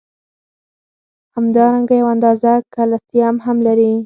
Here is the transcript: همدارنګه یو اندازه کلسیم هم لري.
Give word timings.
همدارنګه 1.35 1.93
یو 1.97 2.07
اندازه 2.13 2.53
کلسیم 2.75 3.35
هم 3.45 3.57
لري. 3.65 3.91